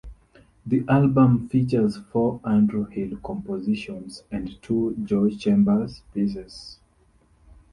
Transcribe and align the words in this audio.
The 0.65 0.83
album 0.89 1.47
features 1.47 1.99
four 2.11 2.41
Andrew 2.43 2.85
Hill 2.85 3.19
compositions 3.23 4.23
and 4.31 4.59
two 4.63 4.95
Joe 5.03 5.29
Chambers 5.29 6.01
pieces. 6.11 6.79